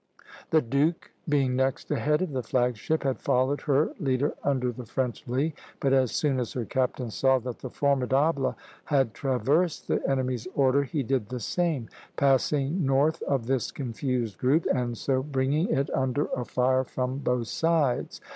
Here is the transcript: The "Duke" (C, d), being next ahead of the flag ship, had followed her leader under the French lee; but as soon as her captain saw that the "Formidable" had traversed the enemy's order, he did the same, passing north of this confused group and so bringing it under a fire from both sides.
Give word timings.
The 0.49 0.63
"Duke" 0.63 1.11
(C, 1.11 1.11
d), 1.11 1.13
being 1.29 1.55
next 1.55 1.91
ahead 1.91 2.23
of 2.23 2.31
the 2.31 2.41
flag 2.41 2.75
ship, 2.75 3.03
had 3.03 3.19
followed 3.19 3.61
her 3.61 3.93
leader 3.99 4.33
under 4.43 4.71
the 4.71 4.87
French 4.87 5.27
lee; 5.27 5.53
but 5.79 5.93
as 5.93 6.11
soon 6.11 6.39
as 6.39 6.53
her 6.53 6.65
captain 6.65 7.11
saw 7.11 7.37
that 7.37 7.59
the 7.59 7.69
"Formidable" 7.69 8.55
had 8.85 9.13
traversed 9.13 9.87
the 9.87 10.01
enemy's 10.09 10.47
order, 10.55 10.81
he 10.81 11.03
did 11.03 11.29
the 11.29 11.39
same, 11.39 11.87
passing 12.15 12.83
north 12.83 13.21
of 13.27 13.45
this 13.45 13.71
confused 13.71 14.39
group 14.39 14.65
and 14.73 14.97
so 14.97 15.21
bringing 15.21 15.69
it 15.69 15.91
under 15.91 16.25
a 16.35 16.45
fire 16.45 16.83
from 16.83 17.19
both 17.19 17.45
sides. 17.45 18.21